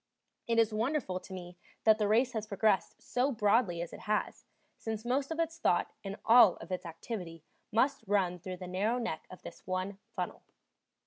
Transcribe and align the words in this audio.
It 0.47 0.57
is 0.57 0.73
wonderful 0.73 1.19
to 1.19 1.31
me 1.31 1.57
that 1.83 1.99
the 1.99 2.07
race 2.07 2.31
has 2.31 2.47
progressed 2.47 2.99
so 3.03 3.31
broadly 3.31 3.83
as 3.83 3.93
it 3.93 3.99
has, 3.99 4.45
since 4.75 5.05
most 5.05 5.29
of 5.29 5.39
its 5.39 5.59
thought 5.59 5.93
and 6.03 6.15
all 6.25 6.55
of 6.55 6.71
its 6.71 6.87
activity 6.87 7.43
must 7.71 8.05
run 8.07 8.39
through 8.39 8.57
the 8.57 8.67
narrow 8.67 8.97
neck 8.97 9.27
of 9.29 9.43
this 9.43 9.61
one 9.67 9.99
funnel. 10.15 10.41